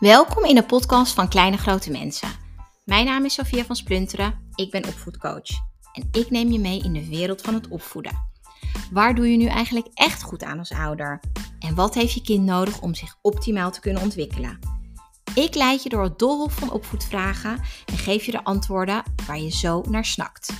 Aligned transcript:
Welkom 0.00 0.44
in 0.44 0.54
de 0.54 0.64
podcast 0.64 1.14
van 1.14 1.28
Kleine 1.28 1.56
Grote 1.56 1.90
Mensen. 1.90 2.28
Mijn 2.84 3.06
naam 3.06 3.24
is 3.24 3.34
Sofia 3.34 3.64
van 3.64 3.76
Splunteren, 3.76 4.50
ik 4.54 4.70
ben 4.70 4.86
opvoedcoach 4.86 5.48
en 5.92 6.08
ik 6.12 6.30
neem 6.30 6.50
je 6.50 6.58
mee 6.58 6.82
in 6.82 6.92
de 6.92 7.08
wereld 7.08 7.40
van 7.40 7.54
het 7.54 7.68
opvoeden. 7.68 8.12
Waar 8.90 9.14
doe 9.14 9.30
je 9.30 9.36
nu 9.36 9.46
eigenlijk 9.46 9.88
echt 9.94 10.22
goed 10.22 10.42
aan 10.42 10.58
als 10.58 10.72
ouder? 10.72 11.20
En 11.58 11.74
wat 11.74 11.94
heeft 11.94 12.12
je 12.12 12.22
kind 12.22 12.44
nodig 12.44 12.80
om 12.80 12.94
zich 12.94 13.16
optimaal 13.22 13.70
te 13.70 13.80
kunnen 13.80 14.02
ontwikkelen? 14.02 14.58
Ik 15.34 15.54
leid 15.54 15.82
je 15.82 15.88
door 15.88 16.02
het 16.02 16.18
doolhof 16.18 16.52
van 16.54 16.72
opvoedvragen 16.72 17.60
en 17.86 17.98
geef 17.98 18.24
je 18.24 18.32
de 18.32 18.44
antwoorden 18.44 19.02
waar 19.26 19.40
je 19.40 19.50
zo 19.50 19.82
naar 19.88 20.04
snakt. 20.04 20.52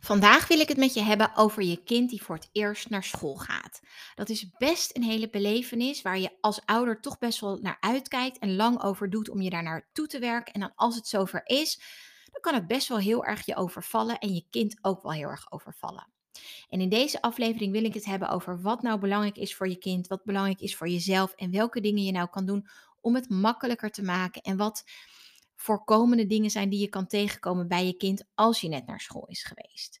Vandaag 0.00 0.48
wil 0.48 0.60
ik 0.60 0.68
het 0.68 0.76
met 0.76 0.94
je 0.94 1.02
hebben 1.02 1.36
over 1.36 1.62
je 1.62 1.82
kind 1.84 2.10
die 2.10 2.22
voor 2.22 2.34
het 2.34 2.48
eerst 2.52 2.90
naar 2.90 3.04
school 3.04 3.36
gaat. 3.36 3.63
Dat 4.14 4.28
is 4.28 4.50
best 4.58 4.96
een 4.96 5.02
hele 5.02 5.30
belevenis 5.30 6.02
waar 6.02 6.18
je 6.18 6.36
als 6.40 6.60
ouder 6.64 7.00
toch 7.00 7.18
best 7.18 7.40
wel 7.40 7.58
naar 7.58 7.76
uitkijkt 7.80 8.38
en 8.38 8.56
lang 8.56 8.82
over 8.82 9.10
doet 9.10 9.28
om 9.28 9.40
je 9.40 9.50
daar 9.50 9.62
naartoe 9.62 10.06
te 10.06 10.18
werken. 10.18 10.54
En 10.54 10.60
dan 10.60 10.72
als 10.74 10.96
het 10.96 11.06
zover 11.06 11.40
is, 11.44 11.80
dan 12.32 12.40
kan 12.40 12.54
het 12.54 12.66
best 12.66 12.88
wel 12.88 12.98
heel 12.98 13.24
erg 13.24 13.46
je 13.46 13.56
overvallen 13.56 14.18
en 14.18 14.34
je 14.34 14.46
kind 14.50 14.78
ook 14.80 15.02
wel 15.02 15.12
heel 15.12 15.28
erg 15.28 15.52
overvallen. 15.52 16.12
En 16.68 16.80
in 16.80 16.88
deze 16.88 17.22
aflevering 17.22 17.72
wil 17.72 17.84
ik 17.84 17.94
het 17.94 18.04
hebben 18.04 18.28
over 18.28 18.62
wat 18.62 18.82
nou 18.82 19.00
belangrijk 19.00 19.36
is 19.36 19.54
voor 19.54 19.68
je 19.68 19.78
kind, 19.78 20.06
wat 20.06 20.24
belangrijk 20.24 20.60
is 20.60 20.76
voor 20.76 20.88
jezelf 20.88 21.32
en 21.32 21.50
welke 21.50 21.80
dingen 21.80 22.04
je 22.04 22.12
nou 22.12 22.28
kan 22.28 22.46
doen 22.46 22.66
om 23.00 23.14
het 23.14 23.28
makkelijker 23.28 23.90
te 23.90 24.02
maken 24.02 24.42
en 24.42 24.56
wat 24.56 24.84
voorkomende 25.56 26.26
dingen 26.26 26.50
zijn 26.50 26.68
die 26.68 26.80
je 26.80 26.88
kan 26.88 27.06
tegenkomen 27.06 27.68
bij 27.68 27.86
je 27.86 27.96
kind 27.96 28.24
als 28.34 28.60
je 28.60 28.68
net 28.68 28.86
naar 28.86 29.00
school 29.00 29.26
is 29.26 29.44
geweest. 29.44 30.00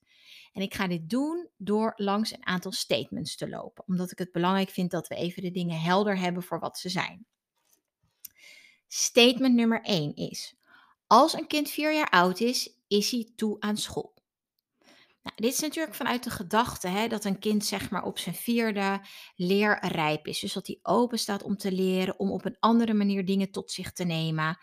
En 0.54 0.62
ik 0.62 0.74
ga 0.74 0.86
dit 0.86 1.10
doen 1.10 1.48
door 1.56 1.92
langs 1.96 2.32
een 2.32 2.46
aantal 2.46 2.72
statements 2.72 3.36
te 3.36 3.48
lopen, 3.48 3.84
omdat 3.86 4.10
ik 4.10 4.18
het 4.18 4.32
belangrijk 4.32 4.70
vind 4.70 4.90
dat 4.90 5.08
we 5.08 5.14
even 5.14 5.42
de 5.42 5.50
dingen 5.50 5.80
helder 5.80 6.18
hebben 6.18 6.42
voor 6.42 6.58
wat 6.58 6.78
ze 6.78 6.88
zijn. 6.88 7.26
Statement 8.88 9.54
nummer 9.54 9.82
1 9.82 10.14
is: 10.14 10.54
Als 11.06 11.32
een 11.32 11.46
kind 11.46 11.70
4 11.70 11.94
jaar 11.94 12.10
oud 12.10 12.40
is, 12.40 12.78
is 12.88 13.10
hij 13.10 13.32
toe 13.36 13.60
aan 13.60 13.76
school. 13.76 14.14
Nou, 15.22 15.36
dit 15.36 15.52
is 15.52 15.60
natuurlijk 15.60 15.94
vanuit 15.94 16.24
de 16.24 16.30
gedachte 16.30 16.88
hè, 16.88 17.08
dat 17.08 17.24
een 17.24 17.38
kind 17.38 17.64
zeg 17.64 17.90
maar 17.90 18.04
op 18.04 18.18
zijn 18.18 18.34
vierde 18.34 19.00
leerrijp 19.36 20.26
is. 20.26 20.40
Dus 20.40 20.52
dat 20.52 20.66
hij 20.66 20.78
open 20.82 21.18
staat 21.18 21.42
om 21.42 21.56
te 21.56 21.72
leren, 21.72 22.18
om 22.18 22.30
op 22.30 22.44
een 22.44 22.56
andere 22.60 22.94
manier 22.94 23.24
dingen 23.24 23.50
tot 23.50 23.70
zich 23.70 23.92
te 23.92 24.04
nemen. 24.04 24.58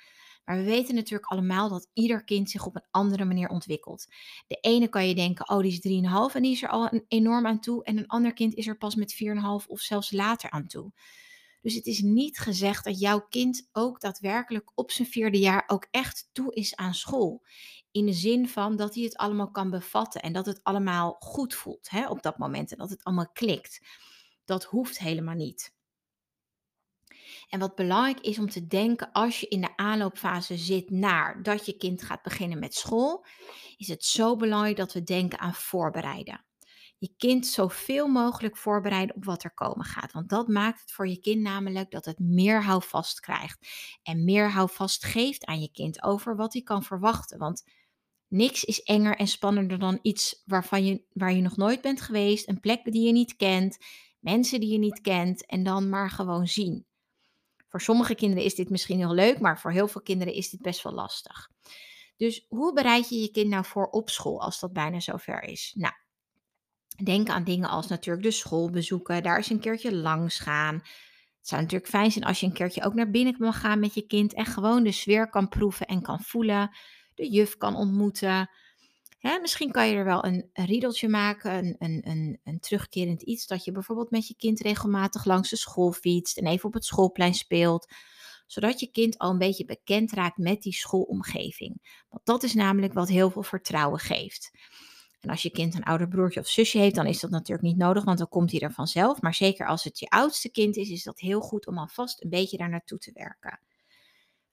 Maar 0.45 0.57
we 0.57 0.63
weten 0.63 0.95
natuurlijk 0.95 1.31
allemaal 1.31 1.69
dat 1.69 1.89
ieder 1.93 2.23
kind 2.23 2.49
zich 2.49 2.65
op 2.65 2.75
een 2.75 2.87
andere 2.91 3.25
manier 3.25 3.49
ontwikkelt. 3.49 4.07
De 4.47 4.57
ene 4.61 4.87
kan 4.87 5.07
je 5.07 5.15
denken, 5.15 5.49
oh 5.49 5.61
die 5.61 5.71
is 5.71 6.29
3,5 6.31 6.35
en 6.35 6.41
die 6.41 6.51
is 6.51 6.63
er 6.63 6.69
al 6.69 7.01
enorm 7.07 7.47
aan 7.47 7.59
toe. 7.59 7.83
En 7.83 7.97
een 7.97 8.07
ander 8.07 8.33
kind 8.33 8.53
is 8.53 8.67
er 8.67 8.77
pas 8.77 8.95
met 8.95 9.15
4,5 9.23 9.67
of 9.67 9.79
zelfs 9.79 10.11
later 10.11 10.49
aan 10.49 10.67
toe. 10.67 10.91
Dus 11.61 11.73
het 11.75 11.85
is 11.85 12.01
niet 12.01 12.39
gezegd 12.39 12.83
dat 12.83 12.99
jouw 12.99 13.25
kind 13.29 13.69
ook 13.71 13.99
daadwerkelijk 13.99 14.71
op 14.75 14.91
zijn 14.91 15.07
vierde 15.07 15.39
jaar 15.39 15.63
ook 15.67 15.87
echt 15.91 16.29
toe 16.31 16.53
is 16.53 16.75
aan 16.75 16.93
school. 16.93 17.45
In 17.91 18.05
de 18.05 18.13
zin 18.13 18.49
van 18.49 18.75
dat 18.75 18.95
hij 18.95 19.03
het 19.03 19.17
allemaal 19.17 19.51
kan 19.51 19.69
bevatten 19.69 20.21
en 20.21 20.33
dat 20.33 20.45
het 20.45 20.59
allemaal 20.63 21.15
goed 21.19 21.53
voelt 21.53 21.89
hè, 21.89 22.07
op 22.09 22.21
dat 22.21 22.37
moment 22.37 22.71
en 22.71 22.77
dat 22.77 22.89
het 22.89 23.03
allemaal 23.03 23.31
klikt. 23.33 23.79
Dat 24.45 24.63
hoeft 24.63 24.99
helemaal 24.99 25.35
niet. 25.35 25.73
En 27.51 27.59
wat 27.59 27.75
belangrijk 27.75 28.19
is 28.19 28.39
om 28.39 28.49
te 28.49 28.67
denken 28.67 29.11
als 29.11 29.39
je 29.39 29.47
in 29.47 29.61
de 29.61 29.77
aanloopfase 29.77 30.57
zit 30.57 30.89
naar 30.89 31.43
dat 31.43 31.65
je 31.65 31.77
kind 31.77 32.01
gaat 32.01 32.21
beginnen 32.21 32.59
met 32.59 32.73
school, 32.73 33.25
is 33.77 33.87
het 33.87 34.03
zo 34.03 34.35
belangrijk 34.35 34.77
dat 34.77 34.93
we 34.93 35.03
denken 35.03 35.39
aan 35.39 35.53
voorbereiden. 35.53 36.45
Je 36.97 37.13
kind 37.17 37.47
zoveel 37.47 38.07
mogelijk 38.07 38.57
voorbereiden 38.57 39.15
op 39.15 39.25
wat 39.25 39.43
er 39.43 39.53
komen 39.53 39.85
gaat. 39.85 40.11
Want 40.11 40.29
dat 40.29 40.47
maakt 40.47 40.81
het 40.81 40.91
voor 40.91 41.07
je 41.07 41.19
kind 41.19 41.41
namelijk 41.41 41.91
dat 41.91 42.05
het 42.05 42.19
meer 42.19 42.63
houvast 42.63 43.19
krijgt. 43.19 43.67
En 44.03 44.23
meer 44.23 44.51
houvast 44.51 45.05
geeft 45.05 45.45
aan 45.45 45.61
je 45.61 45.71
kind 45.71 46.03
over 46.03 46.35
wat 46.35 46.53
hij 46.53 46.61
kan 46.61 46.83
verwachten. 46.83 47.37
Want 47.37 47.63
niks 48.27 48.63
is 48.63 48.83
enger 48.83 49.15
en 49.17 49.27
spannender 49.27 49.79
dan 49.79 49.99
iets 50.01 50.41
waarvan 50.45 50.85
je, 50.85 51.03
waar 51.13 51.33
je 51.33 51.41
nog 51.41 51.57
nooit 51.57 51.81
bent 51.81 52.01
geweest. 52.01 52.47
Een 52.47 52.59
plek 52.59 52.91
die 52.91 53.05
je 53.05 53.11
niet 53.11 53.35
kent. 53.35 53.77
Mensen 54.19 54.59
die 54.59 54.71
je 54.71 54.79
niet 54.79 55.01
kent. 55.01 55.45
En 55.45 55.63
dan 55.63 55.89
maar 55.89 56.09
gewoon 56.09 56.47
zien. 56.47 56.89
Voor 57.71 57.81
sommige 57.81 58.15
kinderen 58.15 58.43
is 58.43 58.55
dit 58.55 58.69
misschien 58.69 58.97
heel 58.97 59.13
leuk, 59.13 59.39
maar 59.39 59.59
voor 59.59 59.71
heel 59.71 59.87
veel 59.87 60.01
kinderen 60.01 60.33
is 60.33 60.49
dit 60.49 60.61
best 60.61 60.83
wel 60.83 60.93
lastig. 60.93 61.49
Dus 62.17 62.45
hoe 62.49 62.73
bereid 62.73 63.09
je 63.09 63.21
je 63.21 63.31
kind 63.31 63.49
nou 63.49 63.65
voor 63.65 63.87
op 63.87 64.09
school 64.09 64.41
als 64.41 64.59
dat 64.59 64.73
bijna 64.73 64.99
zover 64.99 65.43
is? 65.43 65.73
Nou, 65.75 65.93
denk 67.03 67.29
aan 67.29 67.43
dingen 67.43 67.69
als 67.69 67.87
natuurlijk 67.87 68.25
de 68.25 68.31
school 68.31 68.69
bezoeken, 68.69 69.23
daar 69.23 69.37
eens 69.37 69.49
een 69.49 69.59
keertje 69.59 69.95
langs 69.95 70.39
gaan. 70.39 70.73
Het 70.73 71.47
zou 71.47 71.61
natuurlijk 71.61 71.89
fijn 71.89 72.11
zijn 72.11 72.25
als 72.25 72.39
je 72.39 72.45
een 72.45 72.53
keertje 72.53 72.83
ook 72.83 72.93
naar 72.93 73.09
binnen 73.09 73.35
mag 73.37 73.59
gaan 73.59 73.79
met 73.79 73.93
je 73.93 74.07
kind 74.07 74.33
en 74.33 74.45
gewoon 74.45 74.83
de 74.83 74.91
sfeer 74.91 75.29
kan 75.29 75.49
proeven 75.49 75.85
en 75.85 76.01
kan 76.01 76.19
voelen, 76.19 76.75
de 77.15 77.29
juf 77.29 77.57
kan 77.57 77.75
ontmoeten. 77.75 78.49
Hè, 79.21 79.39
misschien 79.39 79.71
kan 79.71 79.87
je 79.87 79.95
er 79.95 80.05
wel 80.05 80.25
een, 80.25 80.49
riedeltje 80.53 81.07
maken, 81.07 81.53
een, 81.57 81.75
een, 81.79 82.01
een, 82.09 82.39
een, 82.43 82.59
terugkerend 82.59 83.21
iets, 83.21 83.47
dat 83.47 83.63
je 83.63 83.71
bijvoorbeeld 83.71 84.11
met 84.11 84.27
je 84.27 84.35
kind 84.35 84.59
regelmatig 84.59 85.25
langs 85.25 85.49
de 85.49 85.55
school 85.55 85.91
fietst 85.91 86.37
en 86.37 86.47
even 86.47 86.65
op 86.65 86.73
het 86.73 86.85
schoolplein 86.85 87.33
speelt, 87.33 87.93
zodat 88.47 88.79
je 88.79 88.91
kind 88.91 89.17
al 89.17 89.29
een 89.29 89.37
beetje 89.37 89.65
bekend 89.65 90.11
raakt 90.11 90.37
met 90.37 90.61
die 90.61 90.73
schoolomgeving. 90.73 92.03
Want 92.09 92.25
dat 92.25 92.43
is 92.43 92.53
namelijk 92.53 92.93
wat 92.93 93.09
heel 93.09 93.29
veel 93.29 93.43
vertrouwen 93.43 93.99
geeft. 93.99 94.51
En 95.19 95.29
als 95.29 95.41
je 95.41 95.49
kind 95.49 95.75
een 95.75 95.83
ouder 95.83 96.07
broertje 96.07 96.39
of 96.39 96.47
zusje 96.47 96.77
heeft, 96.77 96.95
dan 96.95 97.05
is 97.05 97.19
dat 97.19 97.29
natuurlijk 97.29 97.67
niet 97.67 97.77
nodig, 97.77 98.03
want 98.03 98.17
dan 98.17 98.29
komt 98.29 98.51
hij 98.51 98.59
er 98.59 98.73
vanzelf. 98.73 99.21
Maar 99.21 99.33
zeker 99.33 99.67
als 99.67 99.83
het 99.83 99.99
je 99.99 100.09
oudste 100.09 100.51
kind 100.51 100.75
is, 100.75 100.89
is 100.89 101.03
dat 101.03 101.19
heel 101.19 101.41
goed 101.41 101.67
om 101.67 101.77
alvast 101.77 102.23
een 102.23 102.29
beetje 102.29 102.57
daar 102.57 102.69
naartoe 102.69 102.97
te 102.97 103.11
werken. 103.13 103.59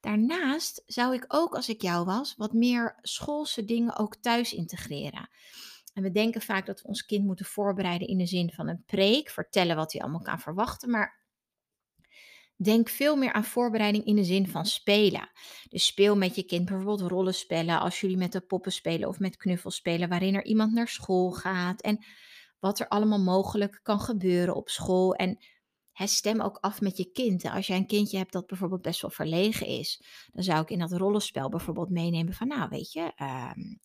Daarnaast 0.00 0.82
zou 0.86 1.14
ik 1.14 1.24
ook, 1.28 1.54
als 1.54 1.68
ik 1.68 1.82
jou 1.82 2.04
was, 2.04 2.34
wat 2.36 2.52
meer 2.52 2.98
schoolse 3.02 3.64
dingen 3.64 3.96
ook 3.98 4.16
thuis 4.16 4.52
integreren. 4.52 5.28
En 5.94 6.02
we 6.02 6.10
denken 6.10 6.40
vaak 6.40 6.66
dat 6.66 6.80
we 6.80 6.88
ons 6.88 7.04
kind 7.04 7.24
moeten 7.24 7.46
voorbereiden 7.46 8.08
in 8.08 8.18
de 8.18 8.26
zin 8.26 8.52
van 8.52 8.68
een 8.68 8.82
preek, 8.86 9.30
vertellen 9.30 9.76
wat 9.76 9.92
hij 9.92 10.02
allemaal 10.02 10.22
kan 10.22 10.40
verwachten. 10.40 10.90
Maar 10.90 11.26
denk 12.56 12.88
veel 12.88 13.16
meer 13.16 13.32
aan 13.32 13.44
voorbereiding 13.44 14.04
in 14.04 14.16
de 14.16 14.24
zin 14.24 14.48
van 14.48 14.66
spelen. 14.66 15.30
Dus 15.68 15.86
speel 15.86 16.16
met 16.16 16.34
je 16.34 16.42
kind 16.42 16.64
bijvoorbeeld 16.64 17.10
rollenspellen 17.10 17.80
als 17.80 18.00
jullie 18.00 18.16
met 18.16 18.32
de 18.32 18.40
poppen 18.40 18.72
spelen 18.72 19.08
of 19.08 19.18
met 19.18 19.36
knuffels 19.36 19.74
spelen, 19.74 20.08
waarin 20.08 20.34
er 20.34 20.44
iemand 20.44 20.72
naar 20.72 20.88
school 20.88 21.30
gaat 21.30 21.80
en 21.80 22.04
wat 22.58 22.80
er 22.80 22.88
allemaal 22.88 23.20
mogelijk 23.20 23.80
kan 23.82 24.00
gebeuren 24.00 24.54
op 24.54 24.68
school. 24.68 25.14
En 25.14 25.38
stem 26.06 26.40
ook 26.40 26.58
af 26.60 26.80
met 26.80 26.96
je 26.96 27.12
kind. 27.12 27.44
Als 27.44 27.66
jij 27.66 27.76
een 27.76 27.86
kindje 27.86 28.18
hebt 28.18 28.32
dat 28.32 28.46
bijvoorbeeld 28.46 28.82
best 28.82 29.00
wel 29.00 29.10
verlegen 29.10 29.66
is, 29.66 30.02
dan 30.32 30.42
zou 30.42 30.60
ik 30.60 30.70
in 30.70 30.78
dat 30.78 30.92
rollenspel 30.92 31.48
bijvoorbeeld 31.48 31.90
meenemen 31.90 32.34
van, 32.34 32.48
nou 32.48 32.68
weet 32.68 32.92
je, 32.92 33.12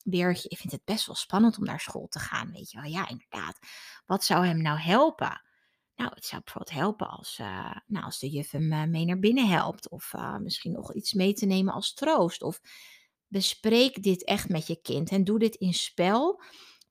Beertje, 0.04 0.50
ik 0.50 0.58
vind 0.58 0.72
het 0.72 0.86
best 0.86 1.06
wel 1.06 1.16
spannend 1.16 1.58
om 1.58 1.64
naar 1.64 1.80
school 1.80 2.08
te 2.08 2.20
gaan, 2.20 2.52
weet 2.52 2.72
je 2.72 2.82
wel. 2.82 2.92
Ja, 2.92 3.10
inderdaad. 3.10 3.60
Wat 4.06 4.24
zou 4.24 4.46
hem 4.46 4.62
nou 4.62 4.80
helpen? 4.80 5.42
Nou, 5.96 6.12
het 6.16 6.26
zou 6.26 6.42
bijvoorbeeld 6.44 6.78
helpen 6.78 7.10
als, 7.10 7.38
uh, 7.42 7.76
nou, 7.88 8.06
als 8.06 8.20
de 8.20 8.30
juf 8.30 8.52
hem 8.52 8.74
uh, 8.74 8.84
mee 8.84 9.06
naar 9.06 9.20
binnen 9.20 9.48
helpt. 9.48 9.90
Of 9.90 10.14
uh, 10.14 10.38
misschien 10.38 10.72
nog 10.72 10.94
iets 10.94 11.14
mee 11.14 11.34
te 11.34 11.46
nemen 11.46 11.74
als 11.74 11.94
troost. 11.94 12.42
Of 12.42 12.60
bespreek 13.28 14.04
dit 14.04 14.24
echt 14.24 14.50
met 14.50 14.68
je 14.68 14.82
kind 14.82 15.10
en 15.10 15.24
doe 15.24 15.40
dit 15.40 15.56
in 15.56 15.74
spel. 15.74 16.42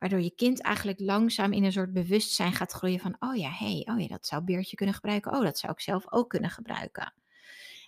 Waardoor 0.02 0.20
je 0.20 0.34
kind 0.34 0.60
eigenlijk 0.60 1.00
langzaam 1.00 1.52
in 1.52 1.64
een 1.64 1.72
soort 1.72 1.92
bewustzijn 1.92 2.52
gaat 2.52 2.72
groeien 2.72 3.00
van, 3.00 3.16
oh 3.18 3.36
ja, 3.36 3.50
hey, 3.50 3.88
oh 3.90 4.00
ja, 4.00 4.06
dat 4.06 4.26
zou 4.26 4.44
Beertje 4.44 4.76
kunnen 4.76 4.94
gebruiken. 4.94 5.32
Oh, 5.32 5.42
dat 5.42 5.58
zou 5.58 5.72
ik 5.72 5.80
zelf 5.80 6.12
ook 6.12 6.28
kunnen 6.28 6.50
gebruiken. 6.50 7.14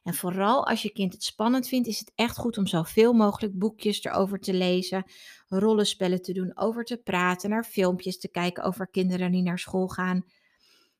En 0.03 0.15
vooral 0.15 0.67
als 0.67 0.83
je 0.83 0.93
kind 0.93 1.13
het 1.13 1.25
spannend 1.25 1.69
vindt, 1.69 1.89
is 1.89 1.99
het 1.99 2.13
echt 2.15 2.37
goed 2.37 2.59
om 2.59 2.67
zoveel 2.67 3.13
mogelijk 3.13 3.59
boekjes 3.59 4.05
erover 4.05 4.39
te 4.41 4.55
lezen, 4.55 5.05
rollenspellen 5.49 6.23
te 6.23 6.33
doen, 6.33 6.56
over 6.56 6.85
te 6.85 6.97
praten, 6.97 7.50
naar 7.50 7.65
filmpjes 7.65 8.19
te 8.19 8.31
kijken 8.31 8.65
over 8.65 8.88
kinderen 8.88 9.33
die 9.33 9.43
naar 9.43 9.59
school 9.59 9.88
gaan. 9.88 10.25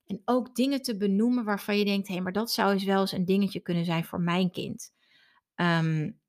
En 0.07 0.23
ook 0.25 0.55
dingen 0.55 0.83
te 0.83 0.97
benoemen 0.97 1.45
waarvan 1.45 1.79
je 1.79 1.85
denkt, 1.85 2.07
hé, 2.07 2.15
hey, 2.15 2.23
maar 2.23 2.33
dat 2.33 2.51
zou 2.51 2.73
eens 2.73 2.85
wel 2.85 3.01
eens 3.01 3.13
een 3.13 3.25
dingetje 3.25 3.61
kunnen 3.61 3.85
zijn 3.85 4.05
voor 4.05 4.21
mijn 4.21 4.51
kind. 4.51 4.93
Um, 5.57 6.21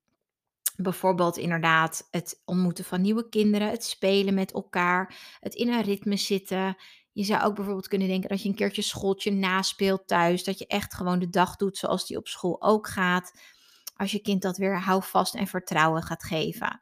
Bijvoorbeeld 0.75 1.37
inderdaad 1.37 2.07
het 2.11 2.41
ontmoeten 2.45 2.85
van 2.85 3.01
nieuwe 3.01 3.29
kinderen, 3.29 3.69
het 3.69 3.83
spelen 3.83 4.33
met 4.33 4.53
elkaar, 4.53 5.37
het 5.39 5.55
in 5.55 5.69
een 5.69 5.81
ritme 5.81 6.17
zitten. 6.17 6.77
Je 7.11 7.23
zou 7.23 7.43
ook 7.43 7.55
bijvoorbeeld 7.55 7.87
kunnen 7.87 8.07
denken 8.07 8.29
dat 8.29 8.41
je 8.41 8.49
een 8.49 8.55
keertje 8.55 8.81
schooltje 8.81 9.31
naspeelt 9.31 10.07
thuis. 10.07 10.43
Dat 10.43 10.59
je 10.59 10.67
echt 10.67 10.93
gewoon 10.93 11.19
de 11.19 11.29
dag 11.29 11.55
doet 11.55 11.77
zoals 11.77 12.07
die 12.07 12.17
op 12.17 12.27
school 12.27 12.61
ook 12.61 12.87
gaat. 12.87 13.31
Als 13.95 14.11
je 14.11 14.19
kind 14.19 14.41
dat 14.41 14.57
weer 14.57 14.79
houvast 14.79 15.35
en 15.35 15.47
vertrouwen 15.47 16.03
gaat 16.03 16.23
geven. 16.23 16.81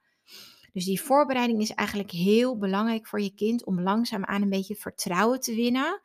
Dus 0.72 0.86
die 0.86 1.01
voorbereiding 1.01 1.62
is 1.62 1.72
eigenlijk 1.72 2.12
heel 2.12 2.57
belangrijk 2.57 3.07
voor 3.07 3.22
je 3.22 3.34
kind 3.34 3.66
om 3.66 3.81
langzaamaan 3.81 4.42
een 4.42 4.50
beetje 4.50 4.75
vertrouwen 4.75 5.39
te 5.39 5.56
winnen. 5.56 6.01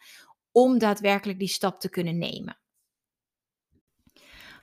Om 0.53 0.79
daadwerkelijk 0.79 1.39
die 1.39 1.49
stap 1.49 1.81
te 1.81 1.89
kunnen 1.89 2.19
nemen. 2.19 2.59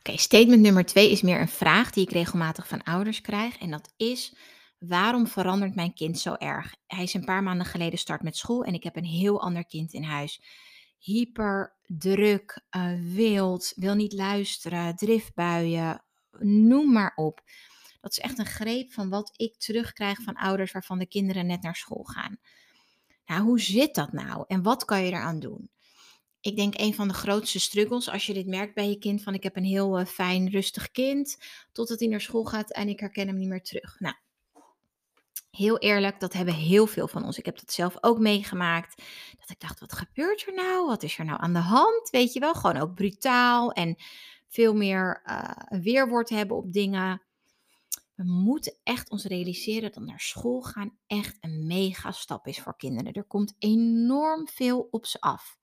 Oké, 0.07 0.18
statement 0.18 0.62
nummer 0.62 0.86
twee 0.86 1.12
is 1.12 1.22
meer 1.22 1.42
een 1.42 1.48
vraag 1.48 1.92
die 1.92 2.04
ik 2.04 2.12
regelmatig 2.12 2.68
van 2.68 2.84
ouders 2.84 3.22
krijg. 3.22 3.57
En 3.57 3.72
dat 3.72 3.94
is: 3.98 4.36
waarom 4.80 5.28
verandert 5.28 5.75
mijn 5.75 5.94
kind 5.94 6.19
zo 6.19 6.34
erg? 6.34 6.75
Hij 6.88 7.04
is 7.04 7.13
een 7.13 7.25
paar 7.25 7.44
maanden 7.44 7.66
geleden 7.66 8.00
start 8.00 8.22
met 8.22 8.38
school 8.38 8.63
en 8.63 8.74
ik 8.74 8.84
heb 8.84 8.96
een 8.96 9.06
heel 9.06 9.42
ander 9.42 9.66
kind 9.66 9.94
in 9.94 10.04
huis. 10.04 10.42
hyper 11.00 11.75
druk, 11.88 12.66
uh, 12.78 13.13
wild, 13.16 13.74
wil 13.75 13.96
niet 13.96 14.13
luisteren, 14.13 14.96
driftbuien, 14.96 16.04
noem 16.40 16.92
maar 16.92 17.12
op. 17.16 17.42
Dat 18.02 18.12
is 18.12 18.19
echt 18.19 18.40
een 18.40 18.46
greep 18.46 18.94
van 18.94 19.10
wat 19.10 19.34
ik 19.36 19.57
terugkrijg 19.57 20.22
van 20.22 20.36
ouders 20.36 20.72
waarvan 20.72 21.00
de 21.00 21.07
kinderen 21.07 21.46
net 21.46 21.62
naar 21.62 21.75
school 21.75 22.04
gaan. 22.04 22.38
Nou, 23.25 23.42
hoe 23.42 23.60
zit 23.60 23.96
dat 23.96 24.12
nou 24.12 24.44
en 24.48 24.63
wat 24.63 24.86
kan 24.86 25.04
je 25.04 25.12
eraan 25.12 25.40
doen? 25.40 25.69
Ik 26.45 26.56
denk 26.56 26.74
een 26.77 26.94
van 26.94 27.07
de 27.07 27.13
grootste 27.13 27.59
struggles 27.59 28.09
als 28.09 28.25
je 28.25 28.33
dit 28.33 28.47
merkt 28.47 28.74
bij 28.74 28.89
je 28.89 28.97
kind 28.97 29.24
van 29.24 29.33
ik 29.33 29.44
heb 29.44 29.56
een 29.56 29.63
heel 29.63 30.00
uh, 30.00 30.06
fijn 30.06 30.50
rustig 30.50 30.92
kind 30.92 31.38
totdat 31.71 32.00
hij 32.00 32.07
naar 32.07 32.21
school 32.21 32.44
gaat 32.44 32.71
en 32.71 32.88
ik 32.88 33.00
herken 33.00 33.27
hem 33.27 33.38
niet 33.38 33.47
meer 33.47 33.63
terug. 33.63 34.00
Nou, 34.00 34.15
heel 35.51 35.77
eerlijk, 35.77 36.19
dat 36.19 36.33
hebben 36.33 36.53
heel 36.53 36.88
veel 36.88 37.07
van 37.07 37.24
ons. 37.24 37.38
Ik 37.38 37.45
heb 37.45 37.59
dat 37.59 37.71
zelf 37.71 37.97
ook 38.01 38.19
meegemaakt. 38.19 39.01
Dat 39.39 39.50
ik 39.50 39.59
dacht, 39.59 39.80
wat 39.80 39.94
gebeurt 39.94 40.47
er 40.47 40.53
nou? 40.53 40.88
Wat 40.88 41.03
is 41.03 41.18
er 41.18 41.25
nou 41.25 41.42
aan 41.42 41.53
de 41.53 41.59
hand? 41.59 42.09
Weet 42.09 42.33
je 42.33 42.39
wel, 42.39 42.53
gewoon 42.53 42.77
ook 42.77 42.95
brutaal 42.95 43.71
en 43.71 43.95
veel 44.47 44.74
meer 44.74 45.21
uh, 45.25 45.81
weerwoord 45.81 46.30
hebben 46.30 46.57
op 46.57 46.74
dingen. 46.74 47.21
We 48.15 48.24
moeten 48.24 48.77
echt 48.83 49.09
ons 49.09 49.25
realiseren 49.25 49.92
dat 49.92 50.03
naar 50.03 50.19
school 50.19 50.62
gaan 50.62 50.97
echt 51.07 51.38
een 51.42 51.68
mega 51.68 52.12
stap 52.12 52.47
is 52.47 52.59
voor 52.59 52.77
kinderen. 52.77 53.13
Er 53.13 53.24
komt 53.24 53.56
enorm 53.59 54.47
veel 54.47 54.88
op 54.92 55.06
ze 55.06 55.21
af. 55.21 55.57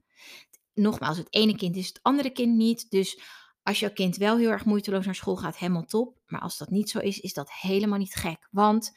Nogmaals, 0.74 1.16
het 1.16 1.34
ene 1.34 1.56
kind 1.56 1.76
is 1.76 1.86
het 1.86 1.98
andere 2.02 2.30
kind 2.30 2.56
niet. 2.56 2.90
Dus 2.90 3.20
als 3.62 3.80
jouw 3.80 3.92
kind 3.92 4.16
wel 4.16 4.36
heel 4.36 4.50
erg 4.50 4.64
moeiteloos 4.64 5.04
naar 5.04 5.14
school 5.14 5.36
gaat, 5.36 5.58
helemaal 5.58 5.84
top. 5.84 6.18
Maar 6.26 6.40
als 6.40 6.58
dat 6.58 6.70
niet 6.70 6.90
zo 6.90 6.98
is, 6.98 7.20
is 7.20 7.32
dat 7.32 7.52
helemaal 7.52 7.98
niet 7.98 8.14
gek. 8.14 8.48
Want 8.50 8.92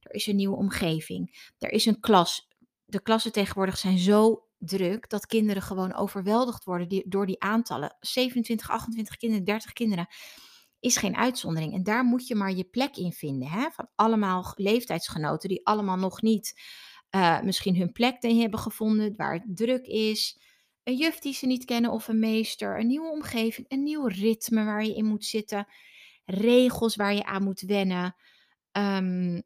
er 0.00 0.14
is 0.14 0.26
een 0.26 0.36
nieuwe 0.36 0.56
omgeving. 0.56 1.52
Er 1.58 1.70
is 1.70 1.86
een 1.86 2.00
klas. 2.00 2.48
De 2.84 3.02
klassen 3.02 3.32
tegenwoordig 3.32 3.78
zijn 3.78 3.98
zo 3.98 4.44
druk 4.58 5.08
dat 5.08 5.26
kinderen 5.26 5.62
gewoon 5.62 5.94
overweldigd 5.94 6.64
worden 6.64 7.04
door 7.06 7.26
die 7.26 7.40
aantallen. 7.42 7.96
27, 8.00 8.70
28 8.70 9.16
kinderen, 9.16 9.44
30 9.44 9.72
kinderen 9.72 10.06
is 10.80 10.96
geen 10.96 11.16
uitzondering. 11.16 11.74
En 11.74 11.82
daar 11.82 12.04
moet 12.04 12.26
je 12.26 12.34
maar 12.34 12.52
je 12.52 12.64
plek 12.64 12.96
in 12.96 13.12
vinden. 13.12 13.48
Hè? 13.48 13.70
Van 13.70 13.88
allemaal 13.94 14.52
leeftijdsgenoten 14.56 15.48
die 15.48 15.66
allemaal 15.66 15.96
nog 15.96 16.22
niet 16.22 16.60
uh, 17.10 17.40
misschien 17.40 17.76
hun 17.76 17.92
plek 17.92 18.22
hebben 18.22 18.60
gevonden, 18.60 19.16
waar 19.16 19.32
het 19.32 19.56
druk 19.56 19.86
is. 19.86 20.38
Een 20.84 20.96
juf 20.96 21.18
die 21.18 21.34
ze 21.34 21.46
niet 21.46 21.64
kennen 21.64 21.90
of 21.90 22.08
een 22.08 22.18
meester. 22.18 22.78
Een 22.80 22.86
nieuwe 22.86 23.10
omgeving, 23.10 23.66
een 23.68 23.82
nieuw 23.82 24.06
ritme 24.06 24.64
waar 24.64 24.84
je 24.84 24.94
in 24.94 25.04
moet 25.04 25.24
zitten. 25.24 25.66
Regels 26.24 26.96
waar 26.96 27.14
je 27.14 27.24
aan 27.24 27.42
moet 27.42 27.60
wennen. 27.60 28.16
Um, 28.72 29.42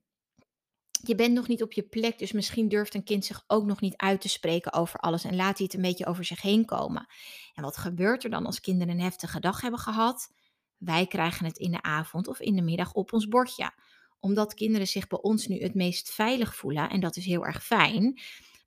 je 1.06 1.14
bent 1.14 1.34
nog 1.34 1.48
niet 1.48 1.62
op 1.62 1.72
je 1.72 1.82
plek, 1.82 2.18
dus 2.18 2.32
misschien 2.32 2.68
durft 2.68 2.94
een 2.94 3.04
kind 3.04 3.24
zich 3.24 3.44
ook 3.46 3.64
nog 3.64 3.80
niet 3.80 3.96
uit 3.96 4.20
te 4.20 4.28
spreken 4.28 4.72
over 4.72 5.00
alles 5.00 5.24
en 5.24 5.36
laat 5.36 5.58
hij 5.58 5.66
het 5.66 5.74
een 5.74 5.82
beetje 5.82 6.06
over 6.06 6.24
zich 6.24 6.42
heen 6.42 6.64
komen. 6.64 7.06
En 7.54 7.62
wat 7.62 7.76
gebeurt 7.76 8.24
er 8.24 8.30
dan 8.30 8.46
als 8.46 8.60
kinderen 8.60 8.94
een 8.94 9.00
heftige 9.00 9.40
dag 9.40 9.60
hebben 9.60 9.80
gehad? 9.80 10.32
Wij 10.76 11.06
krijgen 11.06 11.46
het 11.46 11.58
in 11.58 11.70
de 11.70 11.82
avond 11.82 12.28
of 12.28 12.40
in 12.40 12.56
de 12.56 12.62
middag 12.62 12.92
op 12.92 13.12
ons 13.12 13.28
bordje. 13.28 13.72
Omdat 14.20 14.54
kinderen 14.54 14.86
zich 14.86 15.06
bij 15.06 15.18
ons 15.22 15.46
nu 15.46 15.58
het 15.58 15.74
meest 15.74 16.10
veilig 16.10 16.56
voelen 16.56 16.90
en 16.90 17.00
dat 17.00 17.16
is 17.16 17.24
heel 17.24 17.46
erg 17.46 17.64
fijn. 17.64 18.20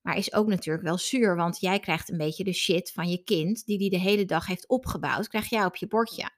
Maar 0.08 0.18
is 0.18 0.34
ook 0.34 0.48
natuurlijk 0.48 0.86
wel 0.86 0.98
zuur, 0.98 1.36
want 1.36 1.60
jij 1.60 1.80
krijgt 1.80 2.10
een 2.10 2.18
beetje 2.18 2.44
de 2.44 2.54
shit 2.54 2.92
van 2.92 3.10
je 3.10 3.24
kind 3.24 3.66
die 3.66 3.78
die 3.78 3.90
de 3.90 4.00
hele 4.00 4.26
dag 4.26 4.46
heeft 4.46 4.68
opgebouwd, 4.68 5.28
krijg 5.28 5.50
jij 5.50 5.66
op 5.66 5.76
je 5.76 5.88
bordje. 5.88 6.30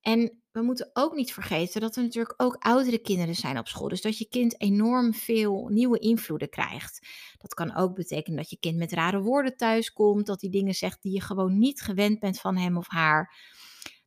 En 0.00 0.42
we 0.52 0.62
moeten 0.62 0.90
ook 0.92 1.14
niet 1.14 1.32
vergeten 1.32 1.80
dat 1.80 1.96
er 1.96 2.02
natuurlijk 2.02 2.34
ook 2.36 2.56
oudere 2.58 2.98
kinderen 2.98 3.34
zijn 3.34 3.58
op 3.58 3.68
school. 3.68 3.88
Dus 3.88 4.00
dat 4.00 4.18
je 4.18 4.28
kind 4.28 4.60
enorm 4.60 5.14
veel 5.14 5.68
nieuwe 5.68 5.98
invloeden 5.98 6.48
krijgt. 6.48 7.06
Dat 7.38 7.54
kan 7.54 7.74
ook 7.74 7.94
betekenen 7.94 8.38
dat 8.38 8.50
je 8.50 8.58
kind 8.58 8.76
met 8.76 8.92
rare 8.92 9.20
woorden 9.20 9.56
thuis 9.56 9.92
komt. 9.92 10.26
Dat 10.26 10.40
hij 10.40 10.50
dingen 10.50 10.74
zegt 10.74 11.02
die 11.02 11.12
je 11.12 11.20
gewoon 11.20 11.58
niet 11.58 11.80
gewend 11.80 12.18
bent 12.18 12.40
van 12.40 12.56
hem 12.56 12.76
of 12.76 12.88
haar. 12.88 13.34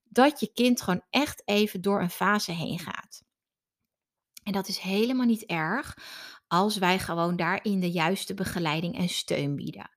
Dat 0.04 0.40
je 0.40 0.52
kind 0.54 0.82
gewoon 0.82 1.04
echt 1.10 1.42
even 1.46 1.82
door 1.82 2.02
een 2.02 2.10
fase 2.10 2.52
heen 2.52 2.80
gaat. 2.80 3.24
En 4.44 4.52
dat 4.52 4.68
is 4.68 4.78
helemaal 4.78 5.26
niet 5.26 5.46
erg 5.46 5.98
als 6.52 6.78
wij 6.78 7.00
gewoon 7.00 7.36
daarin 7.36 7.80
de 7.80 7.92
juiste 7.92 8.34
begeleiding 8.34 8.98
en 8.98 9.10
steun 9.10 9.56
bieden. 9.56 9.90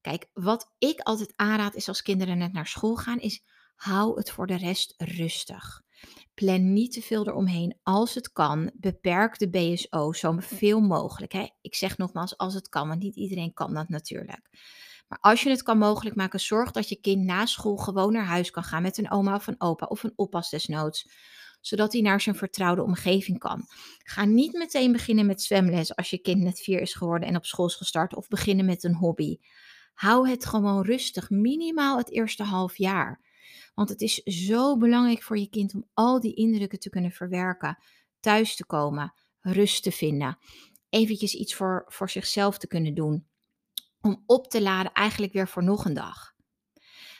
Kijk, 0.00 0.26
wat 0.32 0.74
ik 0.78 1.00
altijd 1.00 1.32
aanraad 1.36 1.74
is 1.74 1.88
als 1.88 2.02
kinderen 2.02 2.38
net 2.38 2.52
naar 2.52 2.66
school 2.66 2.96
gaan, 2.96 3.18
is 3.18 3.44
hou 3.74 4.16
het 4.16 4.30
voor 4.30 4.46
de 4.46 4.56
rest 4.56 4.94
rustig. 4.96 5.82
Plan 6.34 6.72
niet 6.72 6.92
te 6.92 7.02
veel 7.02 7.26
eromheen 7.26 7.78
als 7.82 8.14
het 8.14 8.32
kan. 8.32 8.70
Beperk 8.74 9.38
de 9.38 9.50
BSO 9.50 10.12
zo 10.12 10.36
veel 10.38 10.80
mogelijk. 10.80 11.32
Hè? 11.32 11.48
Ik 11.60 11.74
zeg 11.74 11.98
nogmaals 11.98 12.36
als 12.36 12.54
het 12.54 12.68
kan, 12.68 12.88
want 12.88 13.02
niet 13.02 13.16
iedereen 13.16 13.52
kan 13.52 13.74
dat 13.74 13.88
natuurlijk. 13.88 14.50
Maar 15.08 15.18
als 15.20 15.42
je 15.42 15.50
het 15.50 15.62
kan 15.62 15.78
mogelijk 15.78 16.16
maken, 16.16 16.40
zorg 16.40 16.70
dat 16.70 16.88
je 16.88 17.00
kind 17.00 17.24
na 17.24 17.46
school 17.46 17.76
gewoon 17.76 18.12
naar 18.12 18.26
huis 18.26 18.50
kan 18.50 18.64
gaan 18.64 18.82
met 18.82 18.98
een 18.98 19.10
oma 19.10 19.34
of 19.34 19.46
een 19.46 19.60
opa 19.60 19.86
of 19.86 20.02
een 20.02 20.12
oppas 20.16 20.50
desnoods 20.50 21.08
zodat 21.66 21.92
hij 21.92 22.02
naar 22.02 22.20
zijn 22.20 22.36
vertrouwde 22.36 22.82
omgeving 22.82 23.38
kan. 23.38 23.66
Ga 23.98 24.24
niet 24.24 24.52
meteen 24.52 24.92
beginnen 24.92 25.26
met 25.26 25.42
zwemles 25.42 25.96
als 25.96 26.10
je 26.10 26.18
kind 26.18 26.40
net 26.40 26.60
vier 26.60 26.80
is 26.80 26.94
geworden 26.94 27.28
en 27.28 27.36
op 27.36 27.44
school 27.44 27.66
is 27.66 27.74
gestart, 27.74 28.14
of 28.14 28.28
beginnen 28.28 28.64
met 28.64 28.84
een 28.84 28.94
hobby. 28.94 29.38
Hou 29.94 30.28
het 30.28 30.44
gewoon 30.44 30.84
rustig, 30.84 31.30
minimaal 31.30 31.96
het 31.96 32.10
eerste 32.10 32.42
half 32.42 32.76
jaar. 32.76 33.20
Want 33.74 33.88
het 33.88 34.00
is 34.00 34.14
zo 34.14 34.76
belangrijk 34.76 35.22
voor 35.22 35.38
je 35.38 35.48
kind 35.48 35.74
om 35.74 35.88
al 35.94 36.20
die 36.20 36.34
indrukken 36.34 36.78
te 36.78 36.90
kunnen 36.90 37.10
verwerken, 37.10 37.78
thuis 38.20 38.56
te 38.56 38.66
komen, 38.66 39.14
rust 39.40 39.82
te 39.82 39.92
vinden, 39.92 40.38
eventjes 40.88 41.34
iets 41.34 41.54
voor, 41.54 41.84
voor 41.86 42.10
zichzelf 42.10 42.58
te 42.58 42.66
kunnen 42.66 42.94
doen, 42.94 43.26
om 44.00 44.22
op 44.26 44.50
te 44.50 44.62
laden 44.62 44.92
eigenlijk 44.92 45.32
weer 45.32 45.48
voor 45.48 45.64
nog 45.64 45.84
een 45.84 45.94
dag. 45.94 46.34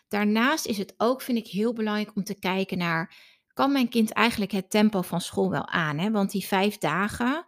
Daarnaast 0.09 0.67
is 0.67 0.79
het 0.79 0.95
ook, 0.97 1.23
vind 1.23 1.39
ik, 1.39 1.47
heel 1.47 1.73
belangrijk 1.73 2.17
om 2.17 2.25
te 2.25 2.39
kijken 2.39 2.79
naar, 2.79 3.34
kan 3.55 3.73
mijn 3.73 3.89
kind 3.89 4.13
eigenlijk 4.13 4.53
het 4.53 4.71
tempo 4.71 5.03
van 5.03 5.21
school 5.21 5.51
wel 5.51 5.69
aan? 5.69 5.99
Hè? 5.99 6.11
Want 6.11 6.31
die 6.31 6.47
vijf 6.47 6.79
dagen 6.79 7.47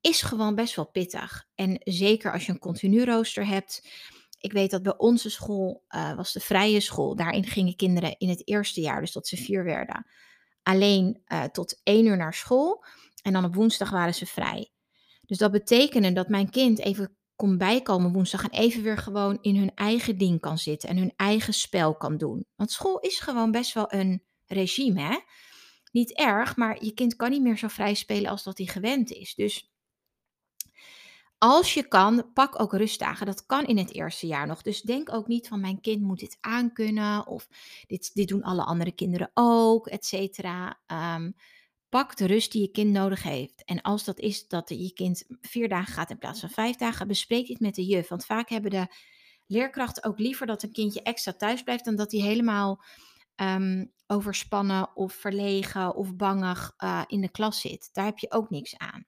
is 0.00 0.22
gewoon 0.22 0.54
best 0.54 0.76
wel 0.76 0.90
pittig. 0.90 1.46
En 1.54 1.80
zeker 1.84 2.32
als 2.32 2.46
je 2.46 2.52
een 2.52 2.58
continu 2.58 3.04
rooster 3.04 3.46
hebt, 3.46 3.88
ik 4.38 4.52
weet 4.52 4.70
dat 4.70 4.82
bij 4.82 4.98
onze 4.98 5.30
school 5.30 5.84
uh, 5.88 6.14
was 6.14 6.32
de 6.32 6.40
vrije 6.40 6.80
school. 6.80 7.16
Daarin 7.16 7.44
gingen 7.44 7.76
kinderen 7.76 8.18
in 8.18 8.28
het 8.28 8.48
eerste 8.48 8.80
jaar, 8.80 9.00
dus 9.00 9.12
tot 9.12 9.26
ze 9.26 9.36
vier 9.36 9.64
werden, 9.64 10.06
alleen 10.62 11.22
uh, 11.26 11.44
tot 11.44 11.80
één 11.82 12.06
uur 12.06 12.16
naar 12.16 12.34
school. 12.34 12.84
En 13.22 13.32
dan 13.32 13.44
op 13.44 13.54
woensdag 13.54 13.90
waren 13.90 14.14
ze 14.14 14.26
vrij. 14.26 14.70
Dus 15.26 15.38
dat 15.38 15.52
betekende 15.52 16.12
dat 16.12 16.28
mijn 16.28 16.50
kind 16.50 16.78
even 16.78 17.16
kon 17.36 17.58
bijkomen 17.58 18.12
woensdag 18.12 18.42
en 18.42 18.58
even 18.58 18.82
weer 18.82 18.98
gewoon 18.98 19.38
in 19.40 19.56
hun 19.56 19.74
eigen 19.74 20.18
ding 20.18 20.40
kan 20.40 20.58
zitten 20.58 20.88
en 20.88 20.96
hun 20.96 21.12
eigen 21.16 21.54
spel 21.54 21.96
kan 21.96 22.16
doen. 22.16 22.46
Want 22.56 22.70
school 22.70 22.98
is 22.98 23.20
gewoon 23.20 23.50
best 23.50 23.74
wel 23.74 23.92
een 23.92 24.22
regime? 24.52 25.24
Niet 25.92 26.12
erg, 26.12 26.56
maar 26.56 26.84
je 26.84 26.94
kind 26.94 27.16
kan 27.16 27.30
niet 27.30 27.42
meer 27.42 27.58
zo 27.58 27.68
vrij 27.68 27.94
spelen 27.94 28.30
als 28.30 28.42
dat 28.42 28.58
hij 28.58 28.66
gewend 28.66 29.10
is. 29.10 29.34
Dus 29.34 29.72
als 31.38 31.74
je 31.74 31.88
kan, 31.88 32.32
pak 32.34 32.60
ook 32.60 32.72
rustdagen. 32.72 33.26
Dat 33.26 33.46
kan 33.46 33.64
in 33.64 33.78
het 33.78 33.94
eerste 33.94 34.26
jaar 34.26 34.46
nog. 34.46 34.62
Dus 34.62 34.82
denk 34.82 35.12
ook 35.12 35.26
niet 35.26 35.48
van 35.48 35.60
mijn 35.60 35.80
kind 35.80 36.02
moet 36.02 36.18
dit 36.18 36.38
aankunnen 36.40 37.26
of 37.26 37.48
dit, 37.86 38.14
dit 38.14 38.28
doen 38.28 38.42
alle 38.42 38.64
andere 38.64 38.92
kinderen 38.92 39.30
ook, 39.34 39.86
et 39.86 40.06
cetera. 40.06 40.80
Ehm, 40.86 41.30
pak 41.88 42.16
de 42.16 42.26
rust 42.26 42.52
die 42.52 42.62
je 42.62 42.70
kind 42.70 42.92
nodig 42.92 43.22
heeft. 43.22 43.64
En 43.64 43.80
als 43.82 44.04
dat 44.04 44.18
is 44.18 44.48
dat 44.48 44.68
je 44.68 44.92
kind 44.92 45.24
vier 45.40 45.68
dagen 45.68 45.92
gaat 45.94 46.10
in 46.10 46.18
plaats 46.18 46.40
van 46.40 46.50
vijf 46.50 46.76
dagen, 46.76 47.08
bespreek 47.08 47.46
dit 47.46 47.60
met 47.60 47.74
de 47.74 47.84
juf. 47.84 48.08
Want 48.08 48.24
vaak 48.24 48.48
hebben 48.48 48.70
de 48.70 48.86
leerkrachten 49.46 50.04
ook 50.04 50.18
liever 50.18 50.46
dat 50.46 50.62
een 50.62 50.72
kindje 50.72 51.02
extra 51.02 51.32
thuis 51.32 51.62
blijft 51.62 51.84
dan 51.84 51.96
dat 51.96 52.12
hij 52.12 52.20
helemaal 52.20 52.82
um, 53.36 53.92
overspannen 54.06 54.96
of 54.96 55.12
verlegen 55.12 55.94
of 55.94 56.16
bangig 56.16 56.74
uh, 56.78 57.02
in 57.06 57.20
de 57.20 57.30
klas 57.30 57.60
zit. 57.60 57.88
Daar 57.92 58.04
heb 58.04 58.18
je 58.18 58.30
ook 58.30 58.50
niks 58.50 58.78
aan. 58.78 59.06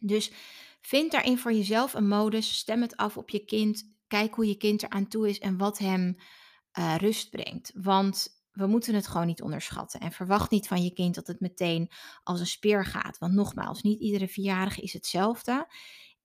Dus 0.00 0.32
Vind 0.86 1.12
daarin 1.12 1.38
voor 1.38 1.52
jezelf 1.52 1.94
een 1.94 2.08
modus. 2.08 2.56
Stem 2.56 2.82
het 2.82 2.96
af 2.96 3.16
op 3.16 3.30
je 3.30 3.44
kind. 3.44 3.94
Kijk 4.06 4.34
hoe 4.34 4.46
je 4.46 4.56
kind 4.56 4.82
eraan 4.82 5.08
toe 5.08 5.28
is 5.28 5.38
en 5.38 5.56
wat 5.56 5.78
hem 5.78 6.16
uh, 6.78 6.94
rust 6.96 7.30
brengt. 7.30 7.72
Want 7.74 8.28
we 8.52 8.66
moeten 8.66 8.94
het 8.94 9.06
gewoon 9.06 9.26
niet 9.26 9.42
onderschatten. 9.42 10.00
En 10.00 10.12
verwacht 10.12 10.50
niet 10.50 10.68
van 10.68 10.82
je 10.82 10.92
kind 10.92 11.14
dat 11.14 11.26
het 11.26 11.40
meteen 11.40 11.90
als 12.22 12.40
een 12.40 12.46
speer 12.46 12.84
gaat. 12.84 13.18
Want 13.18 13.32
nogmaals, 13.32 13.82
niet 13.82 14.00
iedere 14.00 14.28
vierjarige 14.28 14.80
is 14.80 14.92
hetzelfde. 14.92 15.66